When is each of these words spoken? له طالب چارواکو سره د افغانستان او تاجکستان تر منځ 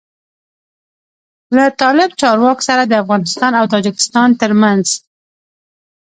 له 1.55 1.65
طالب 1.81 2.09
چارواکو 2.21 2.65
سره 2.69 2.83
د 2.85 2.93
افغانستان 3.03 3.51
او 3.59 3.65
تاجکستان 3.73 4.29
تر 4.41 4.51
منځ 4.61 4.85